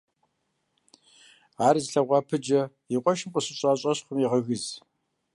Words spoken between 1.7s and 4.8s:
зылъэгъуа Пыджэ и къуэшым къыщыщӀа щӀэщхъум егъэгыз.